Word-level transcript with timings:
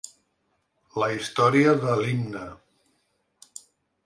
La 1.03 1.09
història 1.17 1.75
de 1.85 1.93
l’himne. 2.01 2.49